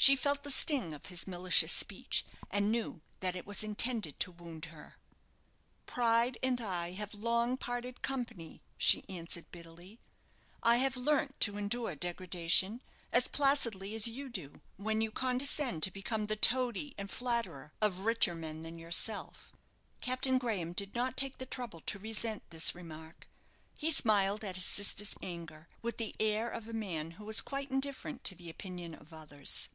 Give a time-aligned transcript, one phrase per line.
[0.00, 4.30] She felt the sting of his malicious speech, and knew that it was intended to
[4.30, 4.96] wound her.
[5.86, 9.98] "Pride and I have long parted company," she answered, bitterly.
[10.62, 12.80] "I have learnt to endure degradation
[13.12, 18.04] as placidly as you do when you condescend to become the toady and flatterer of
[18.06, 19.50] richer men than yourself."
[20.00, 23.28] Captain Graham did not take the trouble to resent this remark.
[23.76, 27.72] He smiled at his sister's anger, with the air of a man who is quite
[27.72, 29.70] indifferent to the opinion of others.